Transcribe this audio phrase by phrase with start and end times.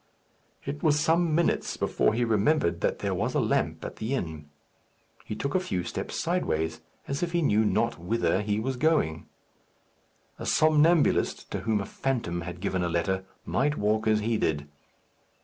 [0.65, 4.49] It was some minutes before he remembered that there was a lamp at the inn.
[5.25, 9.27] He took a few steps sideways, as if he knew not whither he was going.
[10.39, 14.67] A somnambulist, to whom a phantom had given a letter, might walk as he did.